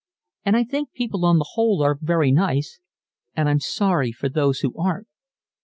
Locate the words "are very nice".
1.83-2.79